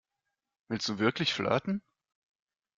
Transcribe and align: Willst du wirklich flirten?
Willst 0.67 0.89
du 0.89 0.97
wirklich 0.97 1.31
flirten? 1.35 1.83